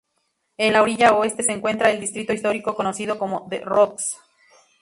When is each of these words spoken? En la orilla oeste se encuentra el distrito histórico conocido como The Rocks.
En 0.57 0.73
la 0.73 0.81
orilla 0.81 1.13
oeste 1.13 1.43
se 1.43 1.51
encuentra 1.51 1.91
el 1.91 1.99
distrito 1.99 2.33
histórico 2.33 2.73
conocido 2.73 3.19
como 3.19 3.47
The 3.49 3.59
Rocks. 3.59 4.17